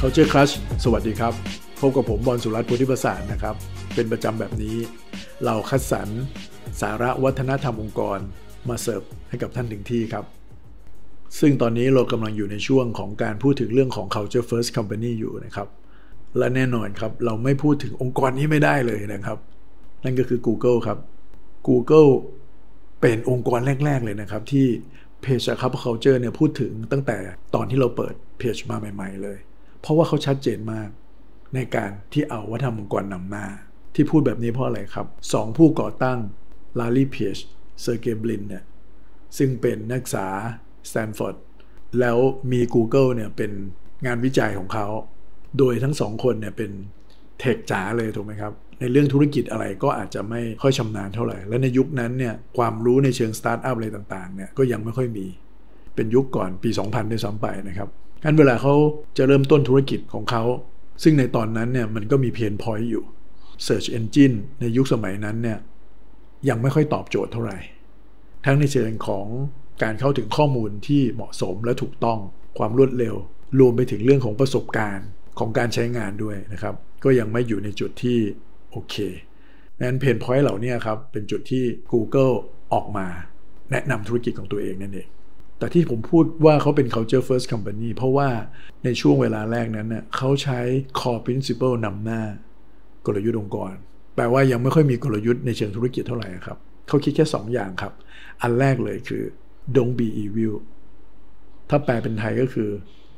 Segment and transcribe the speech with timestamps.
[0.00, 1.32] Culture Crush สวัสดีครับ
[1.80, 3.54] พบกับผมบอลสุรัตน์พุทธิประสานนะครับ
[3.94, 4.76] เป็นประจำแบบนี้
[5.44, 6.08] เราคัดสรร
[6.80, 8.18] สาระวัฒนธรรมองค์กร
[8.68, 10.24] มาเสิร์ฟให้กับท่านถึงที่ครับ
[11.40, 15.68] ซึ่งตอนนี้เรากำลังอยู่ในช่วงของการพูดถึงเรื่องของ culture first company อยู่นะครับ
[16.38, 19.38] และแน่นอนครับ เราไม่พูดถึงองค์กรนี้ไม่ได้เลยนะครับ
[20.04, 20.98] นั่นก็คือ Google ครับ
[21.68, 22.10] Google
[23.00, 24.66] เป็นองค์กรแรก ๆ เลยนะครับ ที่
[25.22, 27.16] เพจครับ culture เนี่ยพูดถึงตั้งแต่
[27.54, 29.38] ตอนที่เราเปิดเพจมาใหม่ ๆ เลย
[29.80, 30.88] เพราะว่าเขาชัดเจนมาก
[31.54, 33.46] ในการที่เอาวัฒนธรรมองค์กรนำหน้า
[33.94, 36.18] ที่พูดแบบนี้เพราะอะไรครับสองผู้ก่อตั้ง
[36.78, 37.36] แลร์รีเพจ
[37.82, 38.64] เซอร์เกย์บรินเนี่ย
[39.38, 40.26] ซึ่งเป็นนักศึกษา
[40.90, 41.36] สแตนฟอร์ด
[42.00, 42.18] แล้ว
[42.52, 43.52] มี Google เนี่ยเป็น
[44.06, 44.86] งานวิจัยของเขา
[45.58, 46.70] โดยทั้งสองคนเนี่ยเป็น
[47.38, 55.26] tech จ๋าเลยถูกไหมครับ ในเรื่องธุรกิจอะไรก็อาจจะไม่ค่อยชำนาญเท่าไหร่ และในยุคนั้นเนี่ยความรู้ในเชิงสตาร์ทอัพอะไรต่างๆเนี่ยก็ยังไม่ค่อยมี
[55.98, 57.88] เป็นยุคก่อนปี 2000ด้วยซ้ำไปนะครับ
[58.24, 58.74] งั้นเวลาเขา
[59.18, 60.42] จะเริ่มต้นธุรกิจของเขา
[61.02, 63.04] ซึ่งในตอนนั้นเนี่ยมันก็มี pain point อยู่
[63.66, 65.58] Search Engine ในยุคสมัยนั้นเนี่ย
[66.48, 67.58] ยังไม่ค่อยตอบโจทย์เท่าไหร่
[68.46, 69.26] ทั้งในเชิงของ
[69.82, 72.18] การเข้าถึงข้อมูลที่เหมาะสมและถูกต้อง
[72.58, 73.14] ความรวดเร็ว
[73.60, 78.18] รวมไปถึงเรื่องของประสบการณ์ของการใช้งานด้วยนะครับ ก็ยังไม่อยู่ในจุดที่
[78.70, 78.96] โอเค
[79.80, 82.34] นั้น pain point เหล่านี้ครับ เป็นจุดที่ Google
[82.72, 83.06] ออกมา
[83.70, 85.08] แนะนำธุรกิจของตัวเองนั่นเอง
[85.58, 88.28] แต่ที่ผมพูดว่าเขาเป็น culture first company เพราะว่า
[88.84, 90.58] ในช่วงเวลาแรกนั้นเน่ยเขาใช้
[90.98, 92.22] core principle นำหน้า
[93.06, 93.72] กลยุทธ์องค์กร
[94.16, 97.92] แปลว่ายังไม่ค่อยมีกลยุทธ์ในเชิงธุรกิจเท่าไหร่ครับ เขาคิดแค่ 2 อย่างครับ
[98.42, 99.22] อันแรกเลยคือ
[99.76, 100.54] don't be evil
[101.70, 102.68] ถ้าแปลเป็นไทยก็คือ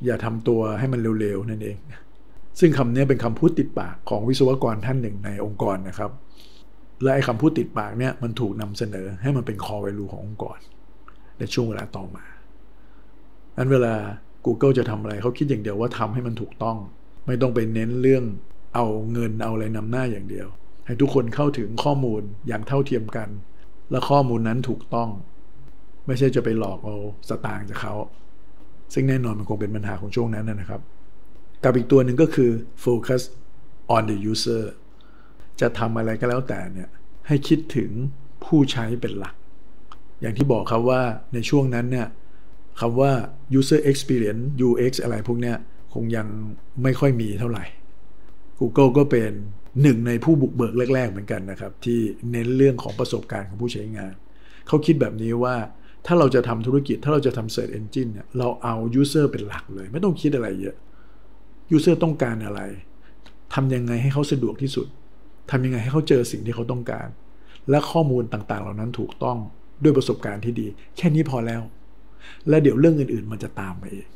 [0.05, 1.78] อย่าทำตัวให้มันเร็วๆ นั่นเอง
[2.61, 6.11] ซึ่งคำนี้เป็นคำพูดติดปากของวิศวกรท่านหนึ่งในองค์กรนะครับ
[7.02, 10.58] และไอ้คำพูดติดปากเนี่ยมันถูกนำเสนอให้มันเป็น core value ขององค์กร
[11.40, 12.24] ในช่วงเวลาต่อมา
[13.56, 13.95] นั้นเวลา
[14.46, 16.77] Google จะทำอะไรเขาคิดอย่างเดียวว่าทำให้มันถูกต้อง
[17.27, 18.24] ไม่ต้องไปเน้นเรื่อง
[18.74, 20.48] เอาเงินเอาอะไรนำหน้าอย่างเดียว
[20.86, 23.29] ให้ทุกคนเข้าถึงข้อมูลอย่างเท่าเทียมกัน
[23.90, 25.11] และข้อมูลนั้นถูกต้อง
[26.06, 26.96] ไม่ใช่จะไปหลอกเอา
[27.29, 27.95] สตางค์จากเขา
[28.95, 30.80] ซึ่งแน่นอนมันคงเป็นปัญหาของช่วงนั้นนะครับ
[31.64, 32.50] กับอีกตัวหนึ่งก็คือ
[32.84, 33.23] focus
[33.95, 34.64] on the user
[35.61, 36.89] จะทำอะไรก็แล้วแต่เนี่ย
[37.27, 37.90] ให้คิดถึง
[38.45, 39.34] ผู้ใช้เป็นหลัก
[40.20, 41.03] อย่างที่บอกครับว่า
[41.35, 42.07] ในช่วงนั้นเนี่ย
[42.81, 43.13] คำว่า
[43.58, 45.57] user experience UX อะไรพวกเนี้ย
[45.95, 46.27] คงยัง
[46.83, 47.64] ไม่ค่อยมีเท่าไหร่
[48.59, 49.30] Google ก็เป็น
[49.83, 51.98] หนึ่งในผู้บุกเบิกแรก ๆ เหมือนกันนะครับ ที่
[52.30, 54.13] เน้นเรื่องของประสบการณ์ของผู้ใช้งาน
[54.69, 55.57] เขาคิดแบบนี้ว่า
[56.07, 60.77] ถ้าเราจะทำธุรกิจถ้าเราจะทำ Search Engine เนี่ยเราเอา User เป็นหลักเลย ไม่ต้องคิดอะไรเยอะ
[61.77, 62.61] User ต้องการอะไร
[63.55, 64.86] ทำยังไงให้เขาสะดวกที่สุด
[65.51, 67.09] ทำยังไงให้เขาเจอสิ่งที่เขาต้องการ
[67.70, 69.39] และข้อมูลต่างๆ เหล่านั้นถูกต้อง
[69.83, 71.63] ด้วยประสบการณ์ที่ดี แค่นี้พอแล้ว
[72.48, 74.08] และเดี๋ยวเรื่องอื่นๆ มันจะตามไปเอง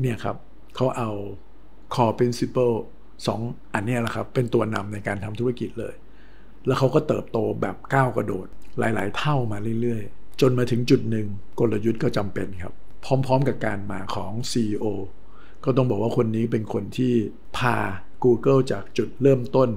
[0.00, 0.36] เนี่ยครับ
[0.76, 1.10] เขาเอา
[1.94, 2.74] core principle
[3.26, 3.40] สอง
[3.74, 5.94] อันนี้แหละครับ เป็นตัวนำในการทำธุรกิจเลย
[6.66, 8.46] แล้วเขาก็เติบโตแบบก้าวกระโดด
[8.78, 11.26] หลาย ๆ เท่ามาเรื่อย ๆ จนมาถึงจุดหนึ่ง
[11.58, 12.72] กลยุทธ์ก็จำเป็นครับ
[13.04, 14.86] พร้อม ๆ กับการมาของ CEO
[15.64, 17.12] ก็ต้องบอกว่าคนนี้เป็นคนที่
[17.56, 17.76] พา
[18.24, 19.68] Google จากจุดเริ่มต้น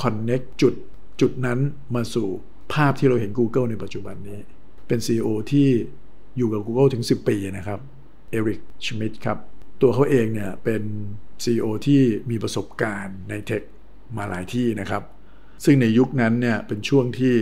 [0.00, 0.74] Connect จุด
[1.20, 1.58] จุดนั้น
[1.94, 2.28] มาสู่
[2.72, 4.38] ภาพที่เราเห็น Google ในปัจจุบันนี้
[4.86, 5.68] เป็น CEO ที่
[6.36, 7.80] อยู่กับ Google ถึง 10 ปีนะครับ
[8.30, 9.38] เอริกชมิดครับ
[9.82, 10.82] ตัวเขาเองเนี่ยเป็น
[11.44, 12.00] CEO ที่
[12.30, 13.62] มีประสบการณ์ในเทค
[14.16, 15.02] มาหลายที่นะครับ
[15.64, 17.34] ซึ่งในยุคนั้นเนี่ยเป็นช่วงที่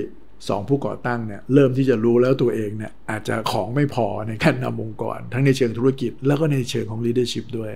[0.49, 7.73] สองผู้ก่อตั้งเนี่ยเริ่มที่จะรู้แล้วตัวเองเนี่ยอาจจะของไม่พอในการนำองค์กร ทั้งในเชิงธุรกิจ แล้วก็ในเชิงของ leadership ด้วย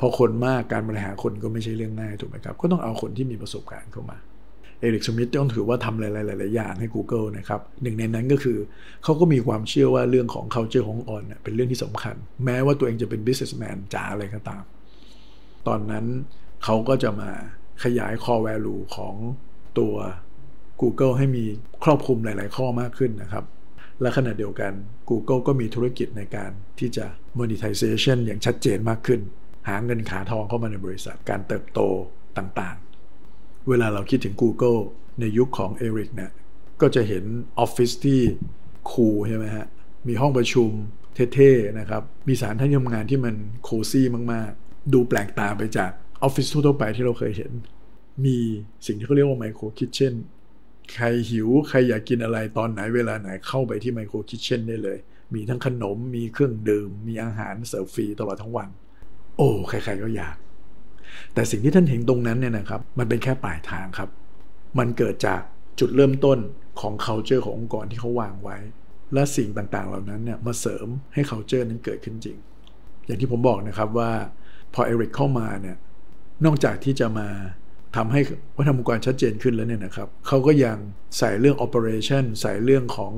[0.00, 4.18] พอคนมากการบริหารคนก็ไม่ใช่เรื่องง่ายถูกไหมครับ ก็ต้องเอาคนที่มีประสบการณ์เข้ามา
[4.80, 8.58] เอริกสมิธต้องถือว่าทำหลายๆอย่างให้ Google นะครับหนึ่งในนั้นก็คือ
[9.04, 14.62] เขาก็มีความเชื่อว่าเรื่องของ culture ขององค์กรเป็นเรื่องที่สำคัญ แม้ว่าตัวเองจะเป็น businessman จ๋าอะไรก็ตาม
[15.66, 16.04] ตอนนั้น
[16.64, 17.30] เขาก็จะมา
[17.84, 19.14] ขยาย core value ของ
[19.78, 19.94] ตัว
[20.80, 21.44] Google ให้มี
[21.84, 23.44] ครอบคลุมหลาย ๆ ข้อมากขึ้นนะครับ
[24.00, 24.72] และขณะเดียวกัน
[25.10, 27.06] Google ก็มีธุรกิจในการที่จะ
[27.38, 29.20] monetization อย่างชัดเจนมากขึ้น
[29.68, 31.80] หาเงินขาทองเข้ามาในบริษัทการเติบโต
[32.38, 32.87] ต่างๆ
[33.68, 34.80] เวลาเราคิดถึง Google
[35.20, 36.32] ในยุคของเอริกเนี่ย
[36.80, 37.24] ก็จะเห็น
[37.58, 38.20] ออฟฟิศที่
[38.90, 39.66] คูลใช่ไหมฮะ
[40.08, 40.70] มีห้องประชุม
[41.34, 45.90] เท่ๆนะครับ มีสานที่ทำงานที่มันcozy มากๆ ดูแปลกตาไปจาก
[46.22, 47.52] ออฟฟิศทั่วไปที่เราเคยเห็น
[48.24, 48.38] มี
[48.86, 50.14] สิ่งที่เขาเรียกว่า micro kitchen
[50.94, 54.98] ใครหิว ใครอยากกินอะไรตอนไหนเวลาไหนเข้าไปที่ micro kitchen ได้เลย
[55.34, 58.68] มีทั้งขนมมีเครื่องดื่ม มีอาหารเสิร์ฟฟรีตลอดทั้งวัน
[59.36, 60.36] โอ้ ใครๆก็อยาก
[61.34, 64.10] แต่สิ่งที่ท่านเห็นตรงนั้นเนี่ยนะครับ มันเป็นแค่ปลายทางครับ
[64.78, 65.40] มันเกิดจาก
[65.80, 66.38] จุดเริ่มต้น
[66.80, 68.56] ของ culture ขององค์กรที่เขาวางไว้
[69.14, 72.38] และสิ่งต่างๆ เหล่านั้นเนี่ยมาเสริมให้ culture นั้นเกิดขึ้นจริง
[73.06, 74.10] อย่างที่ผมบอกนะครับว่า
[74.74, 75.76] พอเอริกเข้ามาเนี่ย
[76.44, 77.28] นอกจากที่จะมา
[77.96, 78.20] ทำให้
[78.56, 80.76] วัฒนธรรมองค์กรชัดเจนขึ้นแล้วเนี่ยนะครับเขาก็ยัง
[81.18, 83.12] ใส่เรื่อง operation ใส่เรื่องของ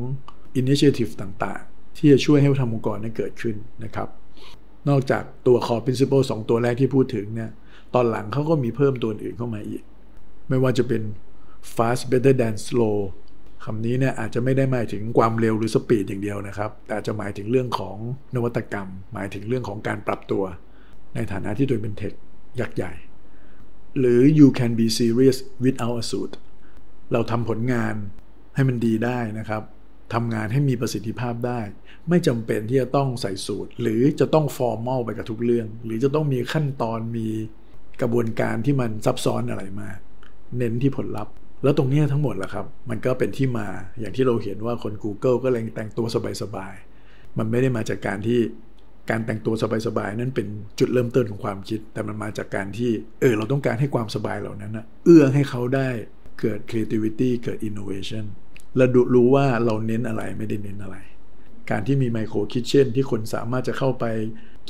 [0.61, 4.09] initiative ต่างๆ ที่จะช่วยให้วัฒนธรรมองค์กรนั้นเกิดขึ้นนะครับ
[4.89, 7.51] นอกจากตัว core principle 2 ตัวแรกที่พูดถึงเนี่ย
[7.95, 9.83] ตอนหลังเขาก็มีเพิ่มตัวอื่นเข้ามาอีก
[10.49, 11.03] ไม่ว่าจะเป็น
[11.75, 12.99] fast better than slow
[13.65, 17.97] คำนี้เนี่ยอาจจะไม่ได้หมายถึงความเร็วหรือ speed อย่างเดียวนะครับ แต่อาจจะหมายถึงเรื่องของ
[18.35, 20.45] นวัตกรรม หมายถึงเรื่องของการปรับตัว
[21.15, 22.13] ในฐานะที่ตัวเป็น tech
[22.61, 22.93] ยักษ์ใหญ่
[23.99, 26.33] หรือ you can be serious without a suit
[27.13, 27.95] เราทำผลงาน
[28.55, 29.63] ให้มันดีได้นะครับ
[30.15, 31.61] ทำงานให้มีประสิทธิภาพได้
[32.09, 37.29] ไม่จำเป็นที่จะต้องใส่สูท หรือจะต้อง formal ไปกับทุกเรื่อง หรือจะต้องมีขั้นตอนมี
[38.01, 39.89] กระบวนการที่มันซับซ้อนอะไรมา
[40.59, 43.69] เน้นที่ผลลัพธ์ แล้วตรงนี้ทั้งหมดแหละครับ มันก็เป็นที่มา
[44.01, 46.07] อย่างที่เราเห็นว่าคน Google ก็เลยแต่งตัว
[46.43, 48.41] สบายๆมันไม่ได้มาจากการที่
[49.11, 49.55] การแต่งตัว
[49.87, 50.47] สบายๆนั้นเป็น
[50.79, 52.91] จุดเริ่มต้นของความคิด แต่มันมาจากการที่
[53.21, 55.89] เออเราต้องการให้ความสบายเหล่านั้นนะเอื้อให้เขาได้
[56.41, 58.25] เกิด creativity เกิด innovation
[58.77, 60.97] และดูรู้ว่าเราเน้นอะไรไม่ได้เน้นอะไร
[61.71, 64.05] การที่มีไมโครคิทเช่นที่คนสามารถจะเข้าไป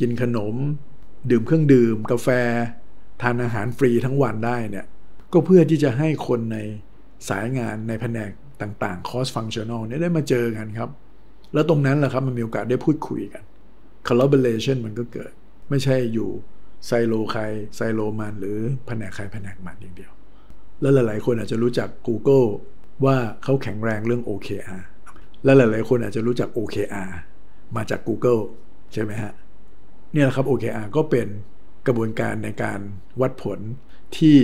[0.01, 0.55] กินขนม
[1.31, 2.29] ดื่มเครื่องดื่ม กาแฟ
[3.23, 4.87] ทานอาหารฟรีทั้งวันได้เนี่ย
[5.33, 6.59] ก็เพื่อที่จะให้คนใน
[7.29, 8.31] สายงานในแผนก
[8.63, 10.91] ต่างๆ cross functional เนี่ยได้มาเจอกันครับ
[11.55, 13.43] แล้วตรงนั้นแหละครับมันมีโอกาสได้พูดคุยกัน
[14.09, 15.33] collaboration มันก็เกิด
[15.71, 16.31] ไม่ใช่อยู่
[16.87, 17.43] ไซโลใคร
[17.77, 20.13] ไซโลมันหรือแผนกใครแผนกมันอย่างเดียว
[20.81, 22.49] แล้วหลายๆ คนอาจจะรู้จัก Google
[23.05, 24.83] ว่าเขาแข็งแรงเรื่อง OKR
[25.45, 27.11] และหลาย ๆ คนอาจจะรู้จัก OKR
[27.77, 28.43] มาจาก Google
[28.93, 29.33] ใช่ไหมฮะ
[30.13, 31.29] เนี่ยแหละครับ OKR ก็เป็น
[31.87, 32.81] กระบวนการในการ
[33.21, 33.59] วัดผล
[34.19, 34.39] ที่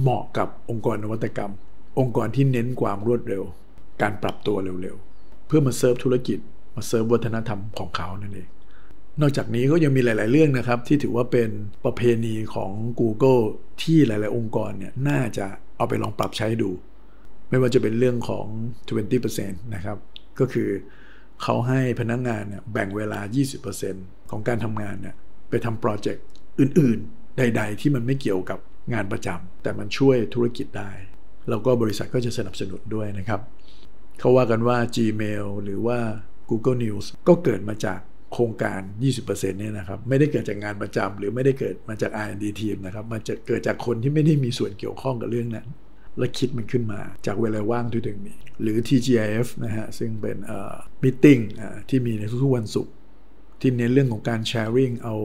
[0.00, 1.52] เหมาะกับองค์กรนวัตกรรม
[1.98, 3.42] องค์กรที่เน้นความรวดเร็ว
[4.02, 6.38] การปรับตัวเร็ว ๆ เพื่อมาเซิร์ฟธุรกิจ
[6.76, 8.48] มาเซิร์ฟวัฒนธรรมของเขานั่นเอง
[9.20, 11.50] นอกจากนี้ก็ยังมีหลาย ๆ เรื่องนะครับ ที่ถือว่าเป็น
[11.84, 12.70] ประเพณีของ
[13.00, 13.42] Google
[13.82, 15.46] ที่หลาย ๆ องค์กรเนี่ยน่าจะ
[15.76, 16.70] เอาไปลองปรับใช้ดู
[17.50, 18.46] ไม่ว่าจะเป็นเรื่องของ
[19.10, 19.98] 20%นะครับ
[20.40, 20.68] ก็คือ
[21.42, 23.20] เขาให้พนักงงานเนี่ยแบ่งเวลา
[23.74, 25.14] 20%ของการทำงานเนี่ย
[25.48, 26.24] ไปทำโปรเจกต์
[26.60, 28.58] อื่นๆ ใด ๆ ที่มันไม่เกี่ยวกับ
[28.92, 30.90] งานประจำแต่มันช่วยธุรกิจได้
[31.48, 33.40] แล้วก็บริษัทก็จะสนับสนุนด้วยนะครับ
[34.18, 35.98] เขาว่ากันว่า Gmail หรือว่า
[36.50, 38.00] Google News ก็เกิดมาจาก
[38.32, 38.80] โครงการ
[39.16, 45.68] 20%เนี่ยนะครับ ไม่ได้เกิดจากงานประจำหรือไม่ได้เกิดมาจาก R&D ทีมนะครับ มันจะเกิดจากคนที่ไม่ได้มีส่วนเกี่ยวข้องกับเรื่องนั้น
[46.18, 51.26] และคิดมันขึ้นมา จากเวลาว่างที่ตัวเองมีหรือ TGIF นะฮะ ซึ่งเป็นเอ่อ meeting
[51.88, 52.92] ที่มีในทุกๆวันศุกร์
[53.60, 55.16] ที่เน้นเรื่องของการ sharing เอา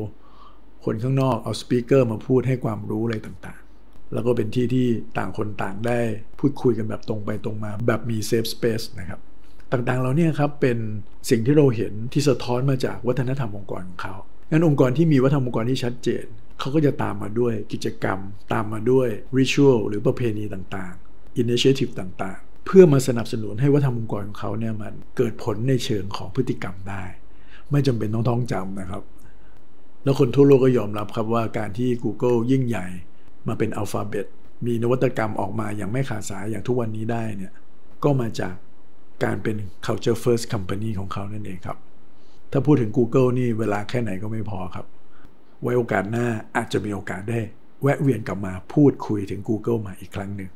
[0.86, 4.88] คนข้างนอกเอา speaker มาพูดให้ความรู้อะไรต่างๆ แล้วก็เป็นที่ที่
[5.18, 6.00] ต่างคนต่างได้
[6.40, 9.20] พูดคุยกันแบบตรงไปตรงมาแบบมี safe space นะครับ
[9.72, 10.78] ต่างๆเหล่านี้ครับเป็น
[11.30, 14.16] สิ่งที่เราเห็นที่สะท้อนมาจากวัฒนธรรมองค์กรของเขา
[14.50, 16.26] งั้นองค์กรที่มีวัฒนธรรมองค์กรที่ชัดเจน
[16.60, 18.20] เขาก็จะตามมาด้วยกิจกรรม
[18.54, 19.08] ตามมาด้วย
[19.38, 27.04] ริชวลหรือประเพณีต่างๆอินิเชทีฟต่างๆ เพื่อมาสนับสนุนให้วัฒนธรรมองค์กรของเขาเนี่ยมันเกิดผลในเชิงของพฤติกรรมได้
[27.72, 29.04] ไม่จำเป็นต้องท่องจำนะครับ
[30.04, 32.86] แล้วคนทั่วโลกก็ยอมรับครับว่าการที่ Google ยิ่งใหญ่
[33.48, 34.28] มาเป็นอัลฟาเบต
[34.66, 37.52] มีนวัตกรรมออกมาอย่างไม่ขาดสายอย่างทุกวันนี้ได้เนี่ย
[38.04, 38.56] ก็มาจาก
[39.24, 41.78] การเป็น culture first company ของเขานั่นเองครับ
[42.52, 44.86] ถ้าพูดถึง Google นี่เวลาแค่ไหนก็ไม่พอครับ
[45.62, 47.40] ไว้โอกาสหน้าอาจจะมีโอกาสได้
[47.82, 50.50] แวะเวียนกลับมาพูดคุยถึง Google มาอีกครั้งหนึ่ง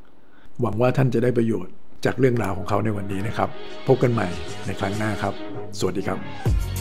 [0.60, 1.74] หวังว่าท่านจะได้ประโยชน์
[2.04, 3.48] จากเรื่องราวของเขาในวันนี้นะครับ
[3.86, 4.28] พบกันใหม่
[4.66, 5.34] ในครั้งหน้าครับ
[5.78, 6.73] สวัสดีครับ